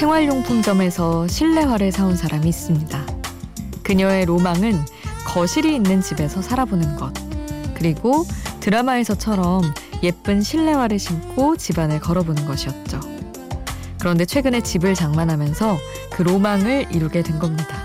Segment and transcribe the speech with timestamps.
[0.00, 3.06] 생활용품점에서 실내화를 사온 사람이 있습니다.
[3.82, 4.82] 그녀의 로망은
[5.26, 7.12] 거실이 있는 집에서 살아보는 것.
[7.74, 8.24] 그리고
[8.60, 9.60] 드라마에서처럼
[10.02, 12.98] 예쁜 실내화를 신고 집안을 걸어보는 것이었죠.
[13.98, 15.76] 그런데 최근에 집을 장만하면서
[16.12, 17.76] 그 로망을 이루게 된 겁니다.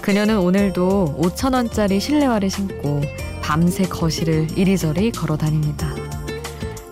[0.00, 3.02] 그녀는 오늘도 5천원짜리 실내화를 신고
[3.42, 5.94] 밤새 거실을 이리저리 걸어 다닙니다.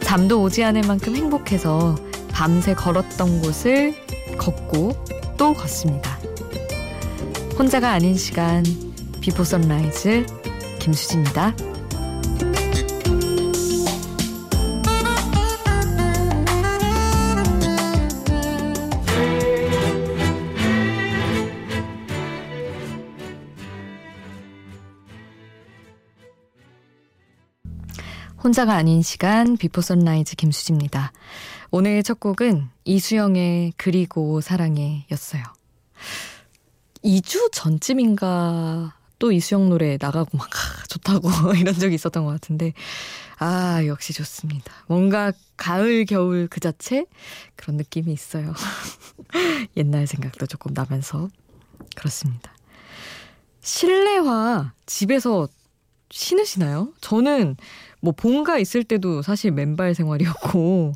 [0.02, 1.96] 잠도 오지 않을 만큼 행복해서
[2.42, 3.94] 밤새 걸었던 곳을
[4.36, 4.90] 걷고
[5.38, 6.18] 또 걷습니다.
[7.56, 8.64] 혼자가 아닌 시간
[9.20, 10.26] 비포 선라이즈
[10.80, 11.54] 김수지입니다.
[28.42, 31.12] 혼자가 아닌 시간 비포 선라이즈 김수지입니다.
[31.74, 35.42] 오늘 첫 곡은 이수영의 그리고 사랑해 였어요.
[37.02, 40.50] 2주 전쯤인가 또 이수영 노래 나가고 막
[40.90, 42.74] 좋다고 이런 적이 있었던 것 같은데
[43.38, 44.70] 아 역시 좋습니다.
[44.86, 47.06] 뭔가 가을 겨울 그 자체
[47.56, 48.52] 그런 느낌이 있어요.
[49.78, 51.30] 옛날 생각도 조금 나면서
[51.96, 52.52] 그렇습니다.
[53.62, 55.48] 실내화 집에서
[56.10, 56.92] 신으시나요?
[57.00, 57.56] 저는
[58.00, 60.92] 뭐 본가 있을 때도 사실 맨발 생활이었고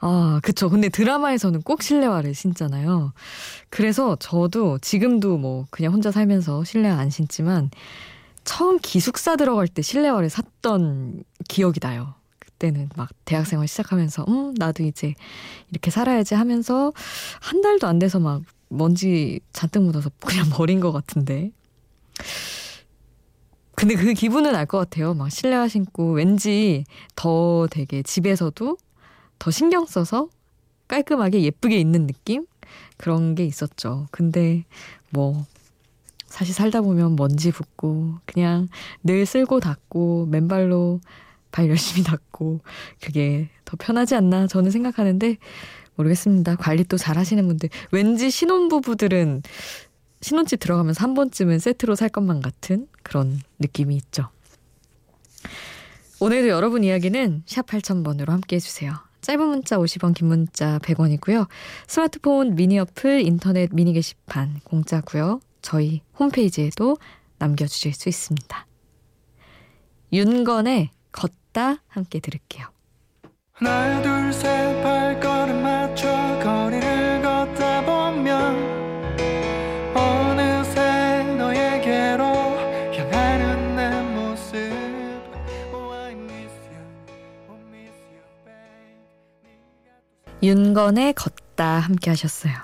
[0.00, 0.70] 아, 그쵸.
[0.70, 3.12] 근데 드라마에서는 꼭 실내화를 신잖아요.
[3.70, 7.70] 그래서 저도 지금도 뭐 그냥 혼자 살면서 실내화 안 신지만
[8.44, 12.14] 처음 기숙사 들어갈 때 실내화를 샀던 기억이 나요.
[12.38, 15.14] 그때는 막 대학생활 시작하면서 음, 나도 이제
[15.70, 16.92] 이렇게 살아야지 하면서
[17.40, 21.50] 한 달도 안 돼서 막 먼지 잔뜩 묻어서 그냥 버린 것 같은데.
[23.74, 25.14] 근데 그 기분은 알 것 같아요.
[25.14, 26.84] 막 실내화 신고 왠지
[27.14, 28.76] 더 되게 집에서도
[29.38, 30.28] 더 신경 써서
[30.88, 32.46] 깔끔하게 예쁘게 있는 느낌?
[32.96, 34.06] 그런 게 있었죠.
[34.10, 34.64] 근데
[35.10, 35.46] 뭐
[36.26, 38.68] 사실 살다 보면 먼지 붙고 그냥
[39.02, 41.00] 늘 쓸고 닦고 맨발로
[41.50, 42.60] 발 열심히 닦고
[43.00, 45.36] 그게 더 편하지 않나 저는 생각하는데
[45.96, 46.56] 모르겠습니다.
[46.56, 49.42] 관리 또 잘 하시는 분들 왠지 신혼부부들은
[50.20, 54.28] 신혼집 들어가면서 한 번쯤은 세트로 살 것만 같은 그런 느낌이 있죠.
[56.20, 59.07] 오늘도 여러분 이야기는 샵 8000번으로 함께 해주세요.
[59.20, 61.48] 짧은 문자 50원, 긴 문자 100원이고요.
[61.86, 65.40] 스마트폰 미니 어플, 인터넷 미니 게시판 공짜고요.
[65.62, 66.96] 저희 홈페이지에도
[67.38, 68.66] 남겨주실 수 있습니다.
[70.12, 72.66] 윤건의 걷다 함께 들을게요.
[73.52, 74.77] 하나 둘 셋
[90.48, 92.54] 윤건의 걷다 함께 하셨어요.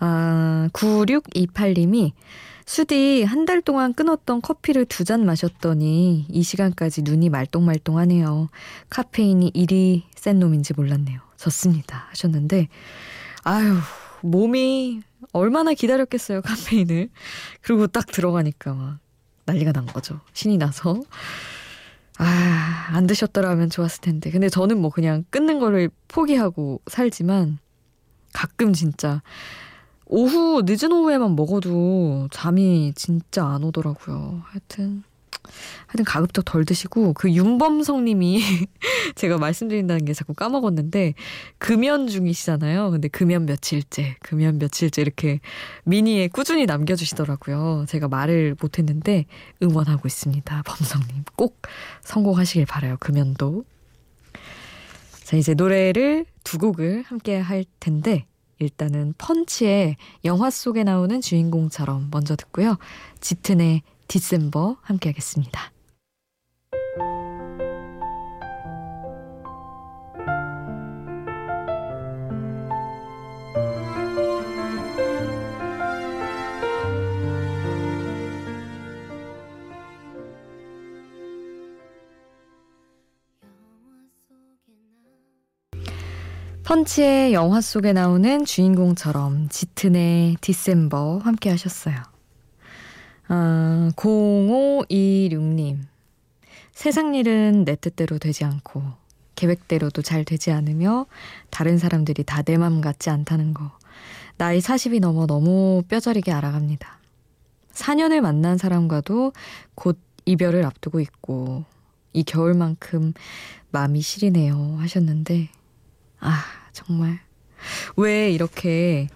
[0.00, 2.12] 아, 9628님이
[2.66, 8.48] 수디 한 달 동안 끊었던 커피를 두 잔 마셨더니 이 시간까지 눈이 말똥말똥하네요.
[8.90, 11.20] 카페인이 이리 센 놈인지 몰랐네요.
[11.36, 12.06] 좋습니다.
[12.10, 12.68] 하셨는데
[13.44, 13.76] 아유
[14.22, 15.00] 몸이
[15.32, 17.08] 얼마나 기다렸겠어요 카페인을.
[17.62, 18.98] 그리고 딱 들어가니까 막
[19.46, 20.20] 난리가 난 거죠.
[20.32, 21.00] 신이 나서.
[22.22, 24.30] 아, 안 드셨더라면 좋았을 텐데.
[24.30, 27.58] 근데 저는 뭐 그냥 끊는 거를 포기하고 살지만
[28.34, 29.22] 가끔 진짜
[30.04, 34.42] 오후, 늦은 오후에만 먹어도 잠이 진짜 안 오더라고요.
[34.44, 35.02] 하여튼.
[35.86, 38.40] 하여튼 가급적 덜 드시고 그 윤범성님이
[39.16, 41.14] 제가 말씀드린다는 게 자꾸 까먹었는데
[41.58, 42.90] 금연 중이시잖아요.
[42.90, 45.40] 근데 금연 며칠째, 금연 며칠째 이렇게
[45.84, 47.86] 미니에 꾸준히 남겨주시더라고요.
[47.88, 49.26] 제가 말을 못했는데
[49.62, 50.62] 응원하고 있습니다.
[50.64, 51.62] 범성님 꼭
[52.02, 52.96] 성공하시길 바라요.
[53.00, 53.64] 금연도.
[55.24, 58.26] 자 이제 노래를 두 곡을 함께 할 텐데
[58.60, 62.76] 일단은 펀치의 영화 속에 나오는 주인공처럼 먼저 듣고요.
[63.20, 65.70] 짙은의 디셈버 함께 하겠습니다.
[86.64, 92.19] 펀치의 영화 속에 나오는 주인공처럼 짙은의 디셈버 함께 하셨어요.
[93.32, 95.78] 아, 0526님.
[96.72, 98.82] 세상 일은 내 뜻대로 되지 않고
[99.36, 101.06] 계획대로도 잘 되지 않으며
[101.50, 103.70] 다른 사람들이 다 내 맘 같지 않다는 거.
[104.36, 106.98] 나이 40이 넘어 너무 뼈저리게 알아갑니다.
[107.72, 109.32] 4년을 만난 사람과도
[109.76, 111.64] 곧 이별을 앞두고 있고
[112.12, 113.12] 이 겨울만큼
[113.70, 115.48] 마음이 시리네요 하셨는데
[116.18, 116.42] 아
[116.72, 117.20] 정말
[117.96, 119.06] 왜 이렇게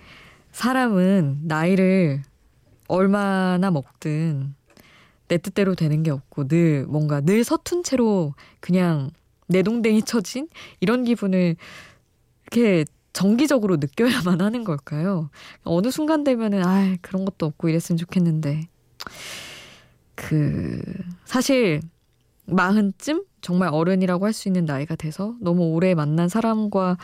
[0.53, 2.23] 사람은 나이를
[2.89, 4.55] 얼마나 먹든
[5.29, 9.11] 내 뜻대로 되는 게 없고 늘 뭔가 늘 서툰 채로 그냥
[9.49, 10.49] 내동댕이 쳐진
[10.81, 11.57] 이런 기분을
[12.43, 15.31] 이렇게 정기적으로 느껴야만 하는 걸까요?
[15.63, 18.69] 어느 순간 되면은 아 그런 것도 없고 이랬으면 좋겠는데
[20.15, 20.83] 그
[21.25, 21.81] 사실
[22.47, 26.97] 마흔쯤 정말 어른이라고 할 수 있는 나이가 돼서 너무 오래 만난 사람과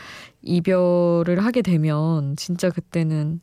[0.43, 3.41] 이별을 하게 되면 진짜 그때는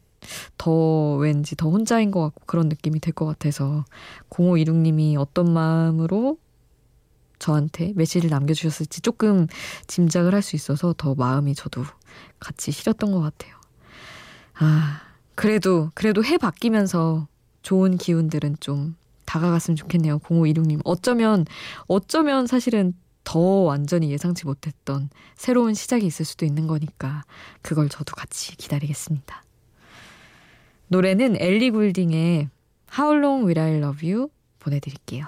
[0.58, 3.86] 더 왠지 더 혼자인 것 같고 그런 느낌이 될것 같아서
[4.30, 6.38] 0526님이 어떤 마음으로
[7.40, 9.48] 저한테 메시지를 남겨주셨을지 조금
[9.88, 11.84] 짐작을 할 수 있어서 더 마음이 저도
[12.40, 13.56] 같이 시렸던 것 같아요.
[14.56, 15.02] 아,
[15.36, 17.28] 그래도, 그래도 해 바뀌면서
[17.62, 18.96] 좋은 기운들은 좀
[19.26, 20.20] 다가갔으면 좋겠네요.
[20.20, 20.82] 0526님.
[20.84, 21.46] 어쩌면,
[21.88, 27.24] 어쩌면 사실은 더 완전히 예상치 못했던 새로운 시작이 있을 수도 있는 거니까
[27.62, 29.44] 그걸 저도 같이 기다리겠습니다.
[30.90, 32.50] 노래는 엘리 굴딩의
[32.98, 34.30] How Long Will I Love You
[34.60, 35.26] 보내드릴게요.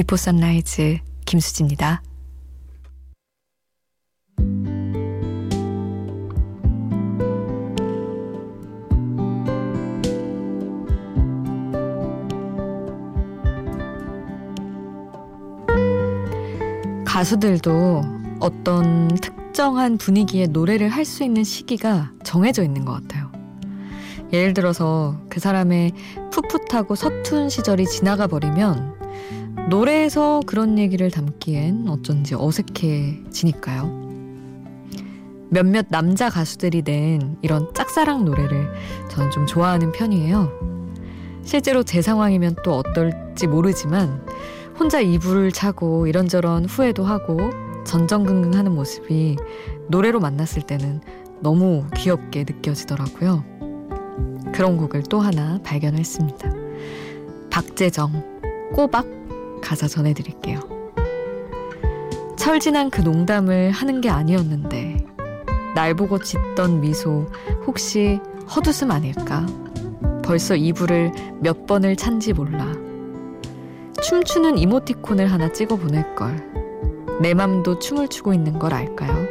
[0.00, 2.02] 비포 선라이즈 김수지입니다.
[17.04, 18.02] 가수들도
[18.40, 23.30] 어떤 특정한 분위기의 노래를 할 수 있는 시기가 정해져 있는 것 같아요.
[24.32, 25.92] 예를 들어서 그 사람의
[26.30, 28.99] 풋풋하고 서툰 시절이 지나가 버리면
[29.70, 34.00] 노래에서 그런 얘기를 담기엔 어쩐지 어색해지니까요.
[35.48, 38.68] 몇몇 남자 가수들이 낸 이런 짝사랑 노래를
[39.08, 40.50] 저는 좀 좋아하는 편이에요.
[41.44, 44.26] 실제로 제 상황이면 또 어떨지 모르지만
[44.76, 47.38] 혼자 이불을 차고 이런저런 후회도 하고
[47.84, 49.36] 전전긍긍 하는 모습이
[49.88, 51.00] 노래로 만났을 때는
[51.38, 53.44] 너무 귀엽게 느껴지더라고요.
[54.52, 56.52] 그런 곡을 또 하나 발견했습니다.
[57.50, 59.19] 박재정, 꼬박
[59.60, 60.60] 가사 전해드릴게요.
[62.36, 65.04] 철진한 그 농담을 하는 게 아니었는데
[65.74, 67.26] 날 보고 짓던 미소
[67.66, 69.46] 혹시 헛웃음 아닐까?
[70.24, 72.66] 벌써 이불을 몇 번을 찬지 몰라.
[74.02, 76.50] 춤추는 이모티콘을 하나 찍어 보낼 걸.
[77.20, 79.26] 내 맘도 춤을 추고 있는 걸 알까요?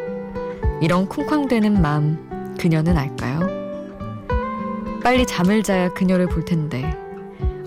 [0.81, 3.39] 이런 쿵쾅대는 맘 그녀는 알까요?
[5.03, 6.95] 빨리 잠을 자야 그녀를 볼 텐데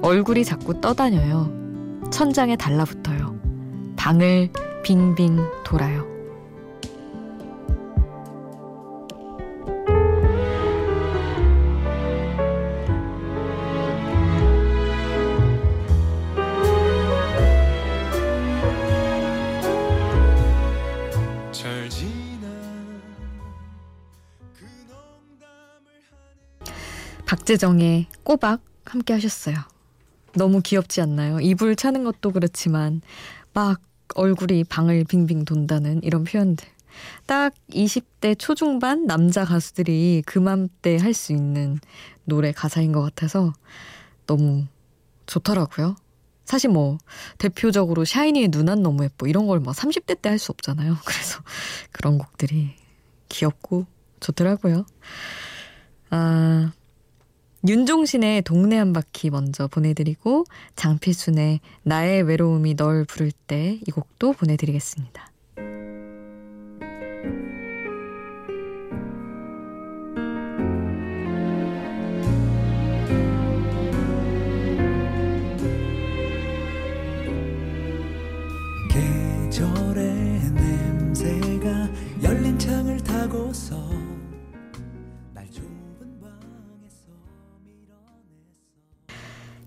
[0.02, 1.61] 얼굴이 자꾸 떠다녀요.
[2.12, 3.40] 천장에 달라붙어요.
[3.96, 4.50] 방을
[4.84, 6.06] 빙빙 돌아요.
[27.26, 29.71] 박재정의 꼬박 함께 하셨어요.
[30.34, 31.40] 너무 귀엽지 않나요?
[31.40, 33.00] 이불 차는 것도 그렇지만
[33.52, 33.80] 막
[34.14, 36.66] 얼굴이 방을 빙빙 돈다는 이런 표현들.
[37.26, 41.78] 딱 20대 초중반 남자 가수들이 그맘때 할 수 있는
[42.24, 43.52] 노래 가사인 것 같아서
[44.26, 44.66] 너무
[45.26, 45.96] 좋더라고요.
[46.44, 46.98] 사실 뭐
[47.38, 50.96] 대표적으로 샤이니의 눈안 너무 예뻐 이런 걸 막 30대 때 할 수 없잖아요.
[51.06, 51.40] 그래서
[51.92, 52.74] 그런 곡들이
[53.28, 53.86] 귀엽고
[54.20, 54.84] 좋더라고요.
[56.10, 56.72] 아,
[57.66, 65.30] 윤종신의 동네 한 바퀴 먼저 보내드리고 장필순의 나의 외로움이 널 부를 때 이 곡도 보내드리겠습니다.
[78.90, 80.14] 계절의
[80.52, 81.88] 냄새가
[82.22, 83.91] 열린 창을 타고서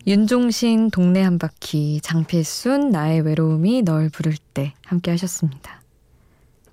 [0.07, 5.81] 윤종신 동네 한 바퀴 장필순 나의 외로움이 널 부를 때 함께 하셨습니다.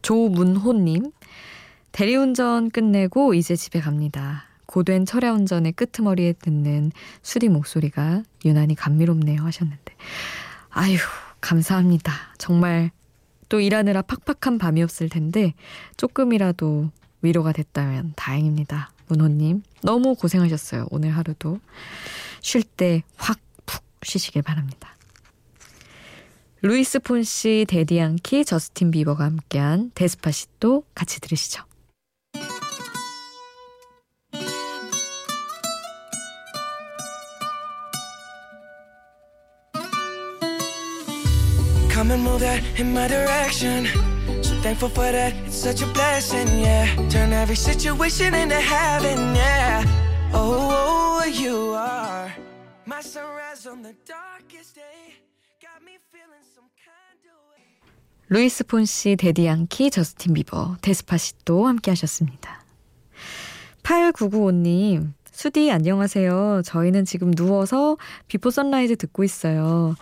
[0.03, 1.13] 조문호님
[1.93, 4.45] 대리운전 끝내고 이제 집에 갑니다.
[4.67, 9.95] 고된 철야 운전의 끄트머리에 듣는 수디 목소리가 유난히 감미롭네요 하셨는데
[10.69, 10.99] 아유
[11.41, 12.13] 감사합니다.
[12.37, 12.91] 정말
[13.49, 15.55] 또 일하느라 팍팍한 밤이었을 텐데
[15.97, 16.91] 조금이라도
[17.23, 18.91] 위로가 됐다면 다행입니다.
[19.09, 20.89] 문호님 너무 고생하셨어요.
[20.91, 21.61] 오늘 하루도
[22.43, 24.97] 쉴 때 확 푹 쉬시길 바랍니다.
[26.61, 31.65] 루이스 폰시, 대디 양키, 저스틴 비버가 함께한 Despacito 같이 들으시죠.
[41.91, 43.87] Come and move that in my direction.
[44.43, 45.35] So thankful for that.
[45.47, 46.87] It's such a blessing, yeah.
[47.11, 49.85] Turn every situation into heaven, yeah.
[50.33, 51.92] Oh, oh you are
[58.29, 62.63] 루이스 폰시, 데디 양키, 저스틴 비버, 데스파시또 함께 하셨습니다.
[63.83, 66.63] 8995님, 수디 안녕하세요.
[66.65, 67.97] 저희는 지금 누워서
[68.29, 69.97] 비포 선라이즈 듣고 있어요.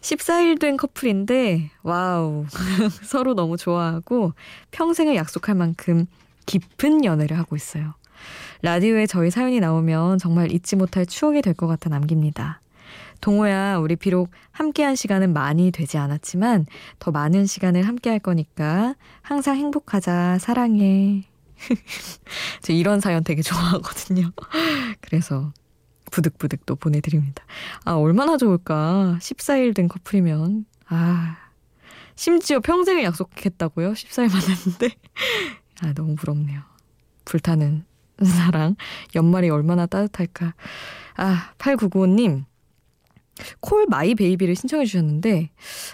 [0.00, 2.46] 14일 된 커플인데 wow.
[3.04, 4.32] 서로 너무 좋아하고
[4.70, 6.06] 평생을 약속할 만큼
[6.46, 7.94] 깊은 연애를 하고 있어요.
[8.70, 12.60] 라디오에 저희 사연이 나오면 정말 잊지 못할 추억이 될 것 같아 남깁니다.
[13.20, 16.66] 동호야, 우리 비록 함께한 시간은 많이 되지 않았지만
[16.98, 21.22] 더 많은 시간을 함께할 거니까 항상 행복하자, 사랑해.
[22.60, 24.32] 저 이런 사연 되게 좋아하거든요.
[25.00, 25.52] 그래서
[26.10, 27.44] 부득부득 또 보내드립니다.
[27.84, 29.16] 아, 얼마나 좋을까.
[29.20, 30.66] 14일 된 커플이면.
[30.88, 31.36] 아,
[32.16, 33.92] 심지어 평생을 약속했다고요?
[33.92, 34.88] 14일 만났는데.
[35.82, 36.62] 아, 너무 부럽네요.
[37.24, 37.84] 불타는
[38.22, 38.76] 사랑.
[39.14, 40.54] 연말이 얼마나 따뜻할까.
[41.16, 42.44] 아, 8995님.
[43.60, 45.50] Call My Baby를 신청해 주셨는데,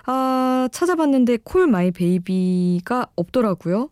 [0.06, 3.90] 아, 찾아봤는데 Call My Baby가 없더라고요.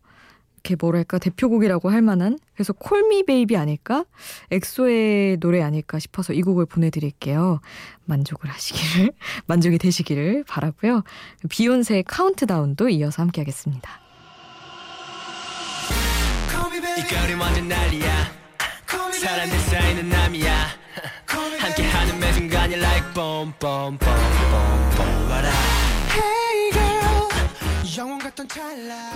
[0.62, 4.04] 이렇게 뭐랄까 대표곡이라고 할 만한 그래서 Call Me Baby 아닐까
[4.50, 7.60] 엑소의 노래 아닐까 싶어서 이 곡을 보내 드릴게요
[8.04, 9.12] 만족을 하시기를
[9.46, 11.02] 만족이 되시기를 바라고요
[11.49, 14.10] 비욘세의 카운트다운도 이어서 함께 하겠습니다
[16.99, 18.32] 이 거리 완전 난리야.
[19.20, 20.70] 사람들 사이는 남이야.
[21.60, 24.16] 함께하는 매 순간이 like boom boom boom
[24.50, 25.44] boom boom.
[26.10, 27.28] Hey girl.
[27.99, 29.12] 영원 같던 찰나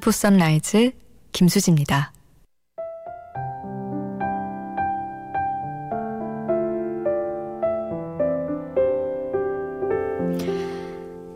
[0.00, 0.92] 비포 선라이즈
[1.32, 2.12] 김수지입니다.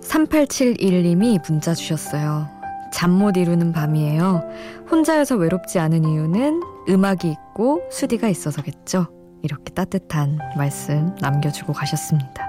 [0.00, 2.48] 3871님이 문자 주셨어요.
[2.92, 4.42] 잠 못 이루는 밤이에요.
[4.90, 9.08] 혼자여서 외롭지 않은 이유는 음악이 있고 수디가 있어서겠죠.
[9.42, 12.48] 이렇게 따뜻한 말씀 남겨주고 가셨습니다.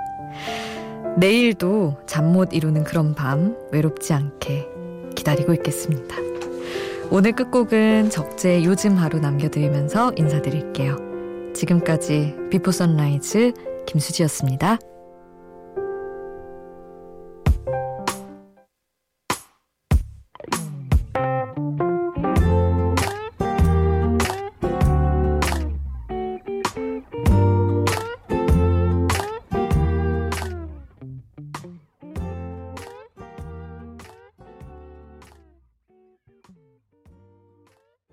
[1.18, 4.75] 내일도 잠 못 이루는 그런 밤 외롭지 않게
[5.26, 6.16] 기다리고 있겠습니다.
[7.10, 10.98] 오늘 끝곡은 적재 요즘 하루 남겨드리면서 인사드릴게요.
[11.54, 13.54] 지금까지 비포 선라이즈
[13.88, 14.78] 김수지였습니다.